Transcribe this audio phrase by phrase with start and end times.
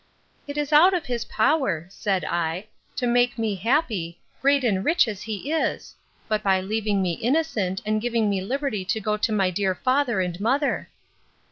[0.47, 2.65] It is out of his power, said I,
[2.95, 5.93] to make me happy, great and rich as he is!
[6.27, 10.19] but by leaving me innocent, and giving me liberty to go to my dear father
[10.19, 10.89] and mother.